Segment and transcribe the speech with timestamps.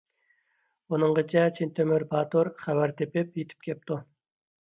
[0.95, 3.99] ئۇنىڭغىچە چىن تۆمۈر باتۇر خەۋەر تېپىپ يېتىپ كەپتۇ.